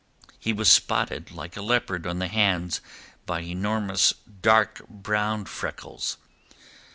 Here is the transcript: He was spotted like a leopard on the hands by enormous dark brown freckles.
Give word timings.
He 0.39 0.51
was 0.51 0.67
spotted 0.67 1.29
like 1.29 1.55
a 1.55 1.61
leopard 1.61 2.07
on 2.07 2.17
the 2.17 2.27
hands 2.27 2.81
by 3.27 3.41
enormous 3.41 4.15
dark 4.41 4.81
brown 4.89 5.45
freckles. 5.45 6.17